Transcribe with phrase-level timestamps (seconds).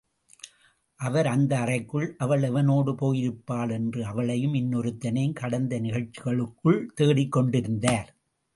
[0.99, 8.09] அவர், அந்த அறைக்குள் அவள் எவனோடு போயிருப்பாள் என்று அவளையும் இன்னொருத்தனையும் கடந்த நிகழ்ச்சிகளுக்குள் தேடிக் கொண்டிருந்தார்.